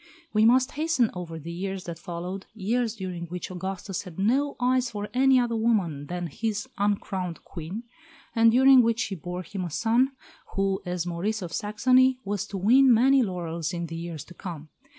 We 0.33 0.45
must 0.45 0.71
hasten 0.71 1.11
over 1.13 1.37
the 1.37 1.51
years 1.51 1.83
that 1.83 1.99
followed 1.99 2.47
years 2.55 2.95
during 2.95 3.27
which 3.27 3.51
Augustus 3.51 4.01
had 4.01 4.17
no 4.17 4.55
eyes 4.59 4.89
for 4.89 5.09
any 5.13 5.39
other 5.39 5.55
woman 5.55 6.07
than 6.07 6.25
his 6.25 6.67
"uncrowned 6.79 7.43
Queen," 7.43 7.83
and 8.35 8.49
during 8.51 8.81
which 8.81 8.99
she 9.01 9.13
bore 9.13 9.43
him 9.43 9.63
a 9.63 9.69
son 9.69 10.13
who, 10.55 10.81
as 10.87 11.05
Maurice 11.05 11.43
of 11.43 11.53
Saxony, 11.53 12.17
was 12.25 12.47
to 12.47 12.57
win 12.57 12.91
many 12.91 13.21
laurels 13.21 13.73
in 13.73 13.85
the 13.85 13.95
years 13.95 14.23
to 14.25 14.33
come. 14.33 14.69